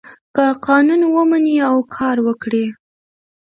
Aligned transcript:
که 0.35 0.45
قانون 0.67 1.01
ومني 1.15 1.55
او 1.69 1.77
کار 1.95 2.17
وکړي. 2.27 2.65